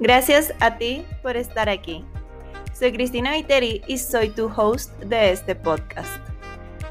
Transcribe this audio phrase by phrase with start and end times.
[0.00, 2.06] Gracias a ti por estar aquí.
[2.72, 6.08] Soy Cristina Viteri y soy tu host de este podcast.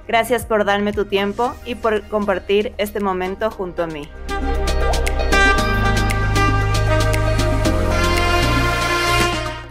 [0.08, 4.08] Gracias por darme tu tiempo y por compartir este momento junto a mí.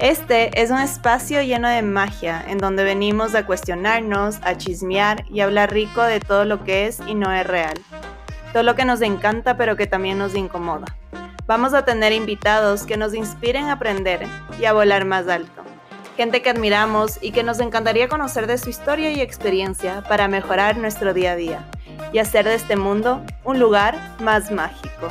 [0.00, 5.42] Este es un espacio lleno de magia en donde venimos a cuestionarnos, a chismear y
[5.42, 7.78] hablar rico de todo lo que es y no es real.
[8.52, 10.86] Todo lo que nos encanta pero que también nos incomoda.
[11.48, 14.26] Vamos a tener invitados que nos inspiren a aprender
[14.60, 15.62] y a volar más alto.
[16.14, 20.76] Gente que admiramos y que nos encantaría conocer de su historia y experiencia para mejorar
[20.76, 21.64] nuestro día a día
[22.12, 25.08] y hacer de este mundo un lugar más mágico.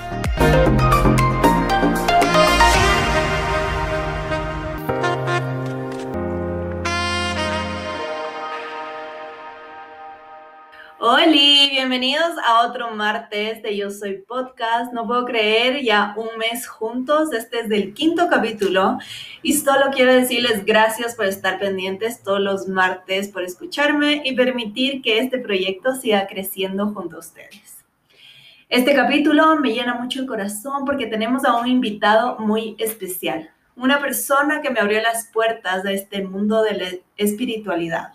[11.10, 11.26] Hola,
[11.72, 14.92] bienvenidos a otro martes de Yo Soy Podcast.
[14.92, 18.98] No puedo creer, ya un mes juntos, este es del quinto capítulo
[19.42, 25.02] y solo quiero decirles gracias por estar pendientes todos los martes, por escucharme y permitir
[25.02, 27.86] que este proyecto siga creciendo junto a ustedes.
[28.68, 34.02] Este capítulo me llena mucho el corazón porque tenemos a un invitado muy especial, una
[34.02, 38.12] persona que me abrió las puertas de este mundo de la espiritualidad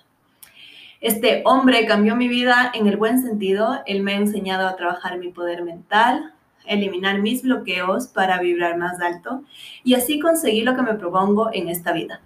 [1.02, 3.80] este hombre cambió mi vida en el buen sentido.
[3.86, 6.32] Él me ha enseñado a trabajar mi poder mental,
[6.64, 9.42] eliminar mis bloqueos para vibrar más alto
[9.82, 12.20] y así conseguir lo que me propongo en esta vida.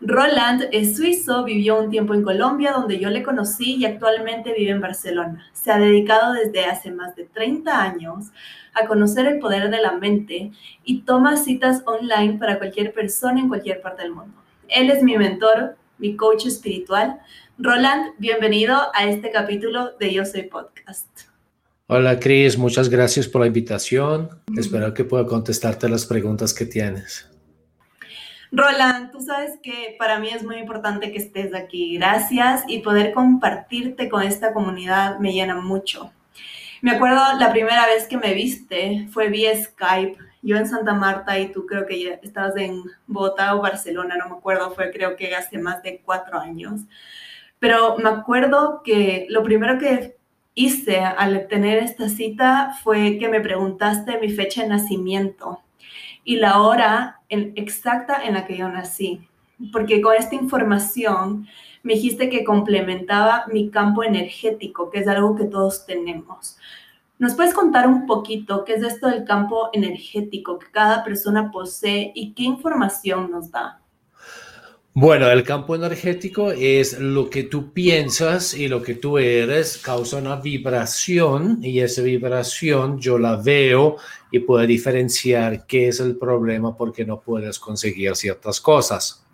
[0.00, 4.70] Roland es suizo, vivió un tiempo en Colombia donde yo le conocí y actualmente vive
[4.70, 5.46] en Barcelona.
[5.52, 8.32] Se ha dedicado desde hace más de 30 años
[8.72, 10.52] a conocer el poder de la mente
[10.84, 14.34] y toma citas online para cualquier persona en cualquier parte del mundo.
[14.68, 17.20] Él es mi mentor, mi coach espiritual,
[17.56, 21.06] Roland, bienvenido a este capítulo de Yo Soy Podcast.
[21.86, 24.28] Hola Cris, muchas gracias por la invitación.
[24.56, 27.30] Espero que pueda contestarte las preguntas que tienes.
[28.50, 31.96] Roland, tú sabes que para mí es muy importante que estés aquí.
[31.96, 36.10] Gracias y poder compartirte con esta comunidad me llena mucho.
[36.82, 41.38] Me acuerdo la primera vez que me viste fue vía Skype yo en Santa Marta
[41.38, 45.16] y tú creo que ya estabas en Bogotá o Barcelona, no me acuerdo, fue creo
[45.16, 46.82] que hace más de cuatro años.
[47.64, 50.18] Pero me acuerdo que lo primero que
[50.54, 55.60] hice al tener esta cita fue que me preguntaste mi fecha de nacimiento
[56.24, 59.26] y la hora exacta en la que yo nací.
[59.72, 61.48] Porque con esta información
[61.82, 66.58] me dijiste que complementaba mi campo energético, que es algo que todos tenemos.
[67.18, 72.12] ¿Nos puedes contar un poquito qué es esto del campo energético que cada persona posee
[72.14, 73.80] y qué información nos da?
[74.96, 80.18] Bueno, el campo energético es lo que tú piensas y lo que tú eres causa
[80.18, 83.96] una vibración y esa vibración yo la veo
[84.30, 89.24] y puedo diferenciar qué es el problema porque no puedes conseguir ciertas cosas.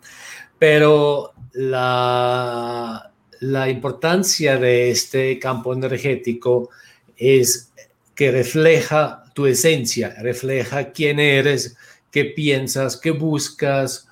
[0.57, 3.11] Pero la,
[3.41, 6.71] la importancia de este campo energético
[7.15, 7.71] es
[8.15, 11.77] que refleja tu esencia, refleja quién eres,
[12.09, 14.07] qué piensas, qué buscas,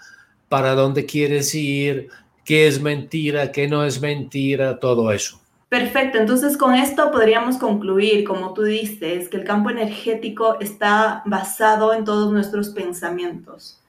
[0.49, 2.09] para dónde quieres ir,
[2.43, 5.39] qué es mentira, qué no es mentira, todo eso.
[5.69, 11.93] Perfecto, entonces con esto podríamos concluir, como tú dices, que el campo energético está basado
[11.93, 13.79] en todos nuestros pensamientos,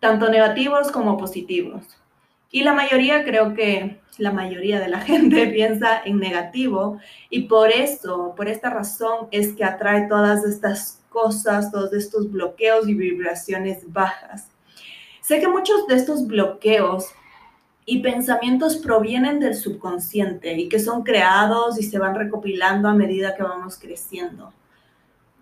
[0.00, 1.84] tanto negativos como positivos.
[2.50, 6.98] Y la mayoría, creo que la mayoría de la gente piensa en negativo
[7.30, 12.88] y por eso, por esta razón es que atrae todas estas cosas, todos estos bloqueos
[12.88, 14.48] y vibraciones bajas.
[15.24, 17.06] Sé que muchos de estos bloqueos
[17.86, 23.34] y pensamientos provienen del subconsciente y que son creados y se van recopilando a medida
[23.34, 24.52] que vamos creciendo.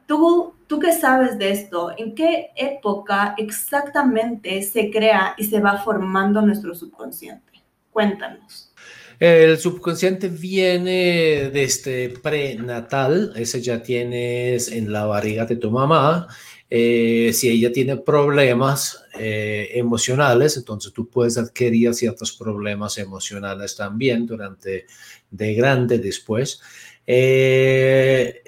[0.07, 1.91] ¿Tú, ¿Tú qué sabes de esto?
[1.99, 7.53] ¿En qué época exactamente se crea y se va formando nuestro subconsciente?
[7.91, 8.73] Cuéntanos.
[9.19, 16.29] El subconsciente viene desde este prenatal, ese ya tienes en la barriga de tu mamá
[16.75, 24.25] eh, si ella tiene problemas eh, emocionales, entonces tú puedes adquirir ciertos problemas emocionales también
[24.25, 24.87] durante
[25.31, 26.63] de grande después.
[27.07, 28.43] Eh,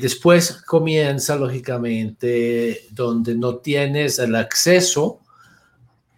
[0.00, 5.20] después comienza, lógicamente, donde no tienes el acceso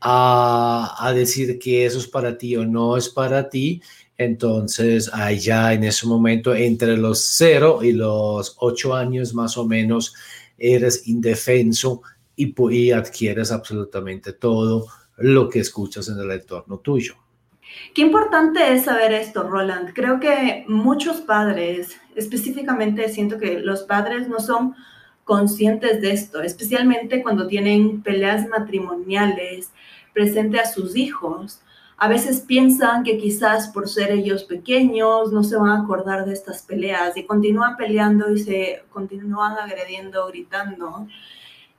[0.01, 3.83] a, a, decir que eso es para ti o no es para ti.
[4.21, 10.15] Entonces, allá en ese momento, entre los 0 y los 8 años más o menos,
[10.59, 12.03] eres indefenso
[12.37, 17.15] y, adquieres absolutamente todo lo que escuchas en el entorno tuyo.
[17.95, 19.95] Qué importante es saber esto, Roland.
[19.95, 24.75] Creo que muchos padres, específicamente siento que los padres no son
[25.25, 29.71] conscientes de esto, especialmente cuando tienen peleas matrimoniales
[30.13, 31.63] presente a sus hijos.
[32.01, 36.33] A veces piensan que quizás por ser ellos pequeños no se van a acordar de
[36.33, 41.07] estas peleas y continúan peleando y se continúan agrediendo, gritando,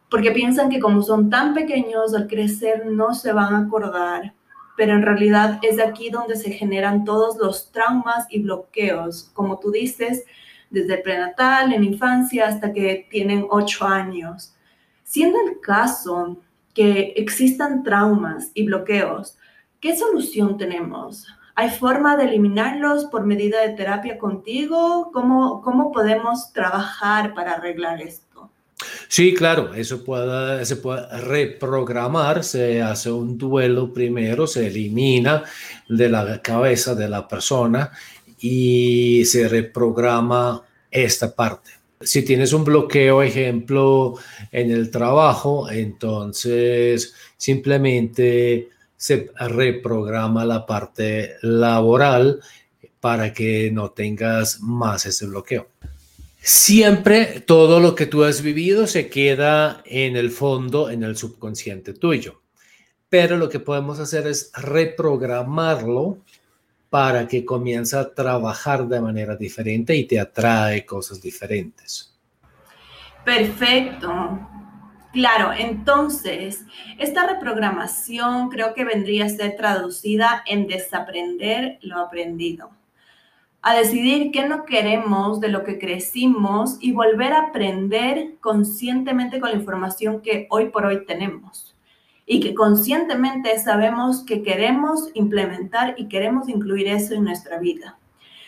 [0.09, 4.33] porque piensan que como son tan pequeños al crecer no se van a acordar
[4.81, 9.69] pero en realidad es aquí donde se generan todos los traumas y bloqueos, como tú
[9.69, 10.23] dices,
[10.71, 14.56] desde el prenatal, en infancia, hasta que tienen ocho años.
[15.03, 16.38] Siendo el caso
[16.73, 19.38] que existan traumas y bloqueos,
[19.81, 21.28] ¿qué solución tenemos?
[21.56, 25.12] ¿Hay forma de eliminarlos por medida de terapia contigo?
[25.12, 28.50] ¿Cómo, cómo podemos trabajar para arreglar esto?
[29.07, 30.04] Sí, claro, eso
[30.63, 35.44] se puede reprogramar, se hace un duelo primero, se elimina
[35.89, 37.92] de la cabeza de la persona
[38.39, 41.72] y se reprograma esta parte.
[42.00, 44.16] Si tienes un bloqueo, ejemplo,
[44.51, 48.69] en el trabajo, entonces simplemente
[49.01, 52.39] se reprograma la parte laboral
[53.00, 55.69] para que no tengas más ese bloqueo.
[56.38, 61.95] Siempre todo lo que tú has vivido se queda en el fondo, en el subconsciente
[61.95, 62.42] tuyo.
[63.09, 66.19] Pero lo que podemos hacer es reprogramarlo
[66.92, 72.13] para que comience a trabajar de manera diferente y te atrae cosas diferentes.
[73.25, 74.47] Perfecto.
[75.13, 76.65] Claro, entonces,
[76.97, 82.71] esta reprogramación creo que vendría a ser traducida en desaprender lo aprendido
[83.61, 89.51] a decidir qué no queremos de lo que crecimos y volver a aprender conscientemente con
[89.51, 91.75] la información que hoy por hoy tenemos
[92.25, 97.99] y que conscientemente sabemos que queremos implementar y queremos incluir eso en nuestra vida.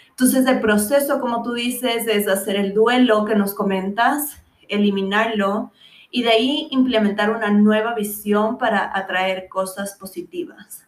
[0.10, 5.72] Entonces el proceso, como tú dices, es hacer el duelo que nos comentas, eliminarlo
[6.16, 10.88] y de ahí implementar una nueva visión para atraer cosas positivas.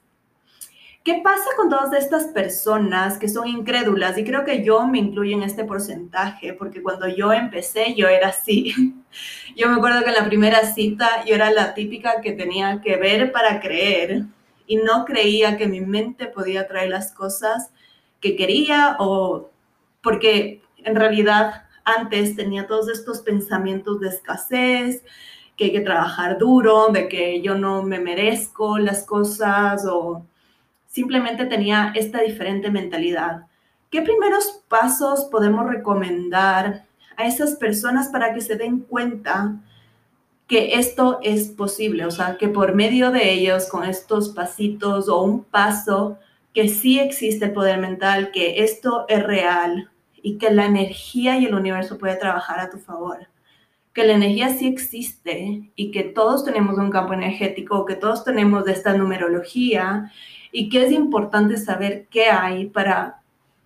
[1.04, 4.20] ¿Qué pasa con todas estas personas que son incrédulas?
[4.20, 8.30] Y creo que yo me incluyo en este porcentaje, porque cuando yo empecé yo era
[8.30, 8.74] así.
[9.56, 12.98] Yo me acuerdo que en la primera cita yo era la típica que tenía que
[12.98, 14.26] ver para creer
[14.68, 17.72] y no creía que mi mente podía traer las cosas
[18.20, 19.50] que quería o
[20.02, 25.04] porque en realidad antes tenía todos estos pensamientos de escasez,
[25.56, 30.26] que hay que trabajar duro, de que yo no me merezco las cosas o
[30.88, 33.46] simplemente tenía esta diferente mentalidad.
[33.90, 36.86] ¿Qué primeros pasos podemos recomendar
[37.16, 39.62] a esas personas para que se den cuenta
[40.48, 42.06] que esto es posible?
[42.06, 46.18] O sea, que por medio de ellos, con estos pasitos o un paso,
[46.54, 49.90] que sí existe el poder mental, que esto es real
[50.26, 53.28] y que la energía y el universo puede trabajar a tu favor.
[53.94, 58.66] Que la energía sí existe y que todos tenemos un campo energético, que todos tenemos
[58.66, 60.12] de esta numerología
[60.52, 63.22] y que es importante saber qué hay para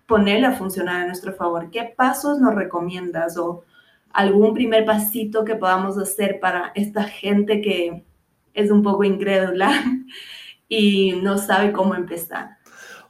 [0.06, 1.70] ponerla a funcionar a nuestro favor.
[1.70, 3.64] ¿Qué pasos nos recomiendas o
[4.12, 8.04] algún primer pasito que podamos hacer para esta gente que
[8.52, 9.82] es un poco incrédula
[10.68, 12.59] y no sabe cómo empezar?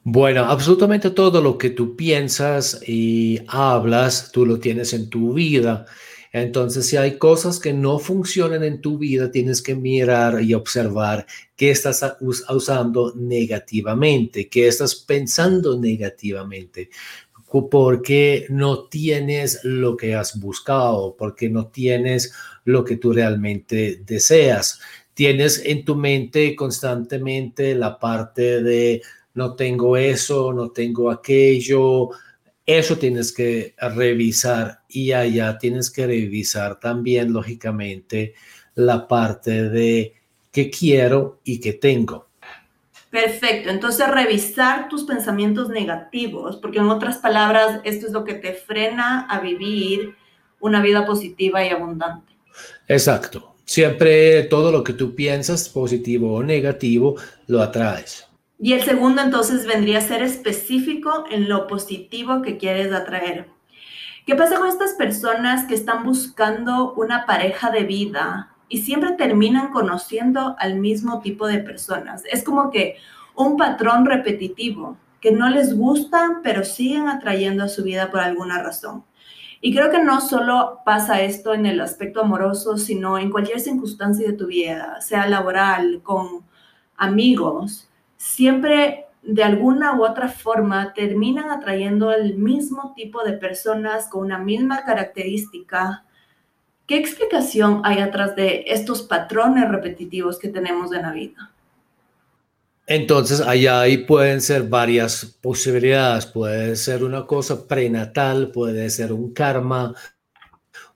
[0.03, 5.85] Bueno, absolutamente todo lo que tú piensas y hablas, tú lo tienes en tu vida.
[6.33, 11.27] Entonces, si hay cosas que no funcionan en tu vida, tienes que mirar y observar
[11.55, 16.89] qué estás usando negativamente, qué estás pensando negativamente,
[17.71, 22.33] porque no tienes lo que has buscado, porque no tienes
[22.65, 24.81] lo que tú realmente deseas.
[25.15, 29.03] Tienes en tu mente constantemente la parte de
[29.41, 32.11] no tengo eso, no tengo aquello,
[32.67, 38.35] eso tienes que revisar y allá tienes que revisar también, lógicamente,
[38.75, 40.13] la parte de
[40.53, 42.29] qué quiero y qué tengo.
[43.09, 48.53] Perfecto, entonces revisar tus pensamientos negativos, porque en otras palabras, esto es lo que te
[48.53, 50.17] frena a vivir
[50.61, 52.35] una vida positiva y abundante.
[52.87, 57.17] Exacto, siempre todo lo que tú piensas, positivo o negativo,
[57.47, 58.30] lo atraes.
[58.63, 63.49] Y el segundo entonces vendría a ser específico en lo positivo que quieres atraer.
[64.27, 69.71] ¿Qué pasa con estas personas que están buscando una pareja de vida y siempre terminan
[69.71, 72.23] conociendo al mismo tipo de personas?
[72.31, 72.97] Es como que
[73.35, 78.63] un patrón repetitivo que no les gusta, pero siguen atrayendo a su vida por alguna
[78.63, 79.05] razón.
[79.63, 84.27] Y creo que no solo pasa esto en el aspecto amoroso, sino en cualquier circunstancia
[84.27, 86.45] de tu vida, sea laboral, con
[86.97, 87.90] amigos
[88.21, 94.39] siempre de alguna u otra forma terminan atrayendo al mismo tipo de personas con una
[94.39, 96.05] misma característica
[96.91, 101.53] ¿Qué explicación hay atrás de estos patrones repetitivos que tenemos en la vida?
[102.85, 106.27] Entonces, allá ahí pueden ser varias posibilidades.
[106.27, 109.95] Puede ser una cosa prenatal, puede ser un karma,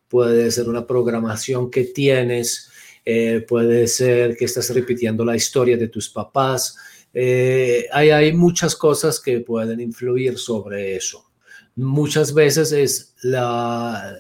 [0.09, 2.73] puede ser una programación que tienes,
[3.05, 6.77] eh, puede ser que estás repitiendo la historia de tus papás.
[7.15, 11.31] Eh, hay, hay muchas cosas que pueden influir sobre eso.
[11.77, 14.17] Muchas veces es la,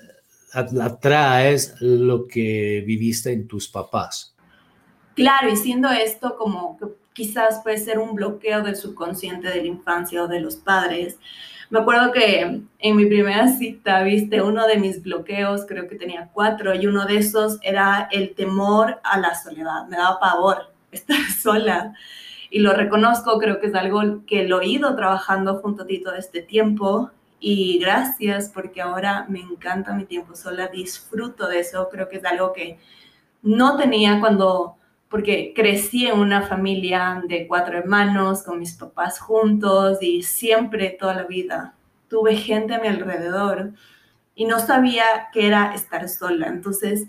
[0.52, 4.34] atraes lo que viviste en tus papás.
[5.14, 9.68] Claro, y siendo esto como que quizás puede ser un bloqueo del subconsciente de la
[9.68, 11.18] infancia o de los padres.
[11.70, 16.30] Me acuerdo que en mi primera cita, viste, uno de mis bloqueos, creo que tenía
[16.32, 19.86] cuatro, y uno de esos era el temor a la soledad.
[19.88, 21.94] Me daba pavor estar sola.
[22.54, 25.99] Y lo reconozco, creo que es algo que lo he ido trabajando junto a ti
[25.99, 27.11] todo este tiempo.
[27.40, 31.88] Y gracias porque ahora me encanta mi tiempo sola, disfruto de eso.
[31.90, 32.78] Creo que es algo que
[33.42, 34.76] no tenía cuando
[35.08, 41.14] porque crecí en una familia de cuatro hermanos, con mis papás juntos y siempre, toda
[41.14, 41.75] la vida,
[42.08, 43.73] tuve gente a mi alrededor
[44.37, 46.46] y no sabía qué era estar sola.
[46.46, 47.08] Entonces,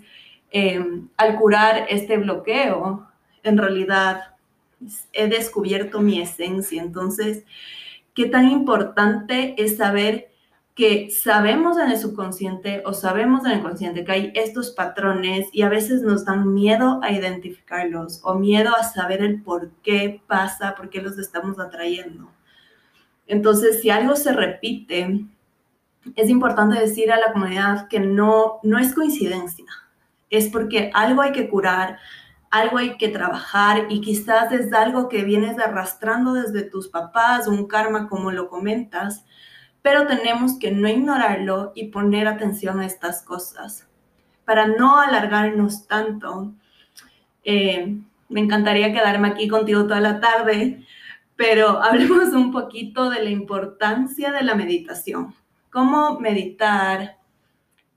[0.50, 3.06] em, al curar este bloqueo,
[3.44, 4.35] en realidad
[5.12, 6.82] he descubierto mi esencia.
[6.82, 7.44] Entonces,
[8.14, 10.30] qué tan importante es saber
[10.76, 15.62] que sabemos en el subconsciente o sabemos en el consciente que hay estos patrones y
[15.62, 20.74] a veces nos dan miedo a identificarlos o miedo a saber el por qué pasa,
[20.74, 22.30] por qué los estamos atrayendo.
[23.26, 25.24] Entonces, si algo se repite,
[26.14, 29.64] es importante decir a la comunidad que no, no es coincidencia,
[30.28, 31.98] es porque algo hay que curar,
[32.50, 37.66] algo hay que trabajar y quizás es algo que vienes arrastrando desde tus papás, un
[37.66, 39.24] karma como lo comentas,
[39.82, 43.86] pero tenemos que no ignorarlo y poner atención a estas cosas
[44.44, 46.54] para no alargarnos tanto.
[47.44, 47.98] Eh,
[48.28, 50.84] me encantaría quedarme aquí contigo toda la tarde,
[51.36, 55.34] pero hablemos un poquito de la importancia de la meditación.
[55.70, 57.18] Cómo meditar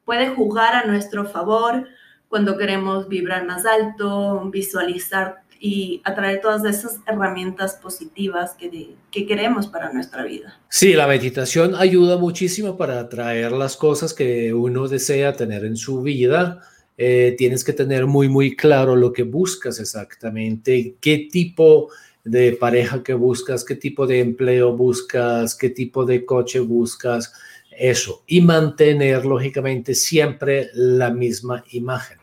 [0.04, 1.88] puede jugar a nuestro favor
[2.30, 9.68] cuando queremos vibrar más alto, visualizar y atraer todas esas herramientas positivas que, que queremos
[9.68, 10.58] para nuestra vida.
[10.70, 16.02] Sí, la meditación ayuda muchísimo para atraer las cosas que uno desea tener en su
[16.02, 16.62] vida.
[16.98, 21.90] Eh, tienes que tener muy, muy claro lo que buscas exactamente, qué tipo
[22.24, 27.34] de pareja que buscas, qué tipo de empleo buscas, qué tipo de coche buscas,
[27.72, 28.24] eso.
[28.28, 32.19] Y mantener, lógicamente, siempre la misma imagen.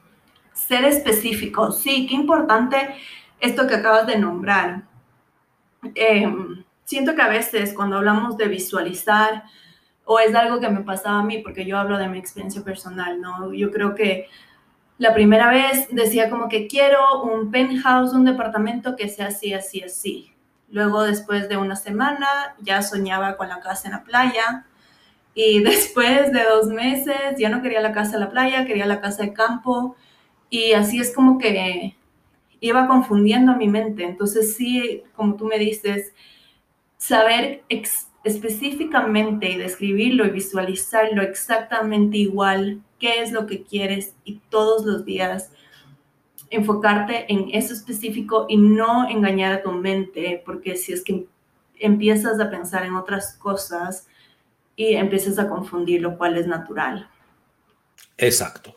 [0.67, 2.77] Ser específico, sí, qué importante
[3.41, 4.83] esto que acabas de nombrar.
[5.95, 9.45] Em, siento que a veces cuando hablamos de visualizar,
[10.05, 13.21] o es algo que me pasaba a mí, porque yo hablo de mi experiencia personal,
[13.21, 13.53] ¿no?
[13.53, 14.29] Yo creo que
[14.99, 19.83] la primera vez decía como que quiero un penthouse, un departamento que sea así, así,
[19.83, 20.33] así.
[20.71, 24.65] Luego, después de una semana, ya soñaba con la casa en la playa.
[25.35, 29.01] Y después de dos meses, ya no quería la casa en la playa, quería la
[29.01, 29.97] casa de campo.
[30.51, 31.97] Y así es como que
[32.61, 34.05] iba confundiendo mi mente.
[34.05, 36.13] Entonces sí, como tú me dices,
[36.97, 37.65] saber
[38.25, 45.05] específicamente y describirlo y visualizarlo exactamente igual, qué es lo que quieres y todos los
[45.05, 45.53] días
[46.51, 51.27] enfocarte en eso específico y no engañar a tu mente, porque si es que
[51.79, 54.07] empiezas a pensar en otras cosas
[54.77, 57.09] y empiezas a confundir, lo cual es natural.
[58.17, 58.77] Exacto.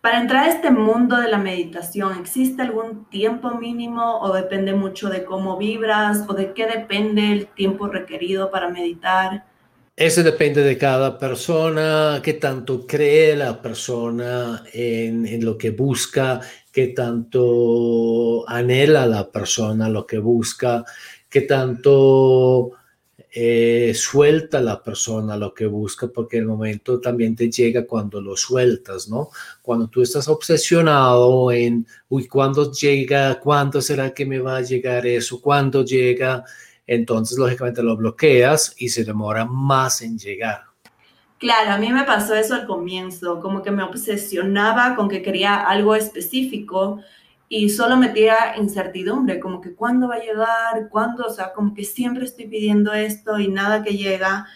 [0.00, 5.08] Para entrar a este mundo de la meditación, ¿existe algún tiempo mínimo o depende mucho
[5.08, 9.44] de cómo vibras o de qué depende el tiempo requerido para meditar?
[9.96, 16.40] Eso depende de cada persona, qué tanto cree la persona en, en, lo que busca,
[16.70, 20.84] qué tanto anhela la persona lo que busca,
[21.28, 22.70] qué tanto
[23.30, 28.36] eh, suelta la persona lo que busca, porque el momento también te llega cuando lo
[28.36, 29.28] sueltas, ¿no?
[29.60, 33.38] Cuando tú estás obsesionado en, uy, ¿cuándo llega?
[33.38, 35.40] ¿Cuándo será que me va a llegar eso?
[35.40, 36.42] ¿Cuándo llega?
[36.86, 40.62] Entonces, lógicamente, lo bloqueas y se demora más en llegar.
[41.38, 45.56] Claro, a mí me pasó eso al comienzo, como que me obsesionaba con que quería
[45.56, 47.00] algo específico
[47.48, 51.84] y solo metía incertidumbre, como que cuándo va a llegar, cuándo, o sea, como que
[51.84, 54.46] siempre estoy pidiendo esto y nada que llega.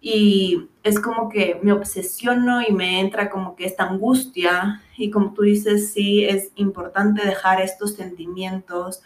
[0.00, 4.82] Y es como que me obsesiono y me entra como que esta angustia.
[4.96, 9.02] Y como tú dices, sí, es importante dejar estos sentimientos,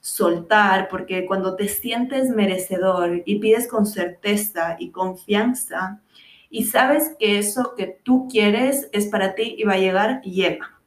[0.00, 6.00] soltar, porque cuando te sientes merecedor y pides con certeza y confianza,
[6.50, 10.77] y sabes que eso que tú quieres es para ti y va a llegar, llega.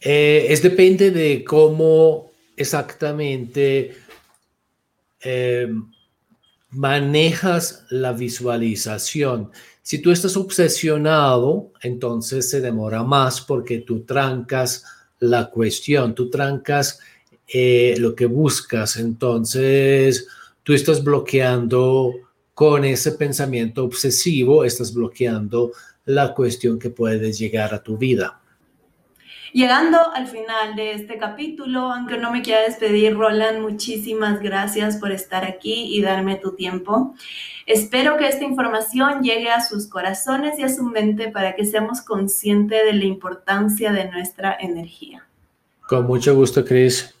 [0.00, 3.96] Eh, es depende de cómo exactamente
[5.20, 5.68] eh,
[6.70, 9.50] manejas la visualización.
[9.82, 14.84] Si tú estás obsesionado, entonces se demora más porque tú trancas
[15.18, 17.00] la cuestión, tú trancas
[17.48, 20.28] eh, lo que buscas, entonces
[20.62, 22.14] tú estás bloqueando
[22.54, 25.72] con ese pensamiento obsesivo, estás bloqueando
[26.04, 28.41] la cuestión que puede llegar a tu vida.
[29.52, 35.12] Llegando al final de este capítulo, aunque no me quiera despedir, Roland, muchísimas gracias por
[35.12, 37.14] estar aquí y darme tu tiempo.
[37.66, 42.00] Espero que esta información llegue a sus corazones y a su mente para que seamos
[42.00, 45.26] conscientes de la importancia de nuestra energía.
[45.86, 47.14] Con mucho gusto, Chris.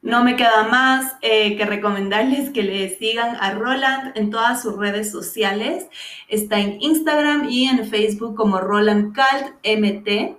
[0.00, 4.78] No me queda más eh, que recomendarles que le sigan a Roland en todas sus
[4.78, 5.88] redes sociales.
[6.28, 10.36] Está en Instagram y en Facebook como Roland Calt MT.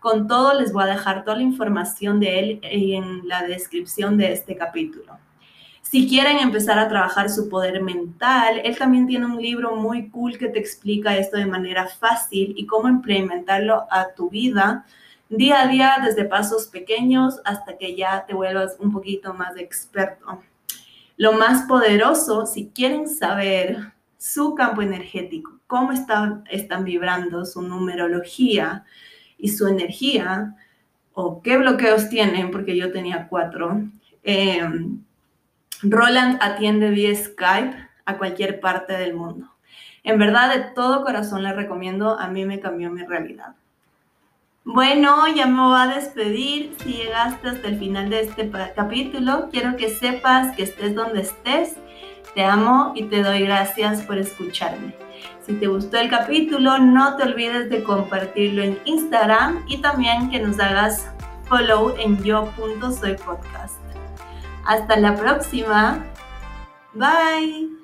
[0.00, 4.32] Con todo, les voy a dejar toda la información de él en la descripción de
[4.32, 5.18] este capítulo.
[5.82, 10.38] Si quieren empezar a trabajar su poder mental, él también tiene un libro muy cool
[10.38, 14.86] que te explica esto de manera fácil y cómo implementarlo a tu vida
[15.30, 20.42] día a día, desde pasos pequeños hasta que ya te vuelvas un poquito más experto.
[21.16, 28.84] Lo más poderoso, si quieren saber su campo energético, cómo están vibrando, su numerología,
[29.40, 30.54] y su energía
[31.12, 33.82] o qué bloqueos tienen, porque yo tenía cuatro.
[34.22, 35.02] Em,
[35.82, 39.46] Roland atiende vía Skype a cualquier parte del mundo.
[40.02, 43.54] En verdad, de todo corazón le recomiendo, a mí me cambió mi realidad.
[44.64, 46.74] Bueno, ya me voy a despedir.
[46.82, 51.76] Si llegaste hasta el final de este capítulo, quiero que sepas que estés donde estés.
[52.34, 54.94] Te amo y te doy gracias por escucharme.
[55.46, 60.40] Si te gustó el capítulo, no te olvides de compartirlo en Instagram y también que
[60.40, 61.10] nos hagas
[61.46, 63.80] follow en yo.soypodcast.
[64.66, 66.04] Hasta la próxima.
[66.94, 67.79] Bye.